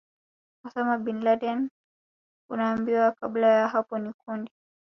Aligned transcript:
Osama 0.65 0.97
Bin 0.97 1.19
Laden 1.21 1.69
Unaambiwa 2.49 3.11
kabla 3.11 3.47
ya 3.47 3.67
hapo 3.67 3.99
ni 3.99 4.13
kundi 4.13 4.51